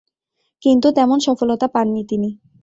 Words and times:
কিন্তু, 0.63 0.87
তেমন 0.91 1.17
সফলতা 1.19 1.67
পাননি 1.67 2.01
তিনি। 2.09 2.29